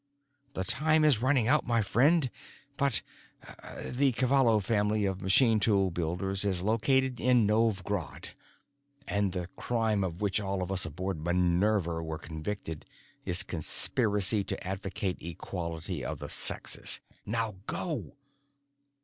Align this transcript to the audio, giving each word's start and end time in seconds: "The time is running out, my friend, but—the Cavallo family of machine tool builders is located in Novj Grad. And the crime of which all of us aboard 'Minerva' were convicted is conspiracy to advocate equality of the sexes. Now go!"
"The 0.53 0.63
time 0.63 1.05
is 1.05 1.21
running 1.21 1.47
out, 1.47 1.63
my 1.67 1.83
friend, 1.83 2.31
but—the 2.75 4.13
Cavallo 4.13 4.59
family 4.59 5.05
of 5.05 5.21
machine 5.21 5.59
tool 5.59 5.91
builders 5.91 6.43
is 6.43 6.63
located 6.63 7.19
in 7.19 7.45
Novj 7.45 7.83
Grad. 7.83 8.29
And 9.07 9.31
the 9.31 9.45
crime 9.57 10.03
of 10.03 10.19
which 10.19 10.41
all 10.41 10.63
of 10.63 10.71
us 10.71 10.87
aboard 10.87 11.23
'Minerva' 11.23 12.01
were 12.01 12.17
convicted 12.17 12.87
is 13.25 13.43
conspiracy 13.43 14.43
to 14.45 14.67
advocate 14.67 15.21
equality 15.21 16.03
of 16.03 16.17
the 16.17 16.29
sexes. 16.29 16.99
Now 17.27 17.57
go!" 17.67 18.15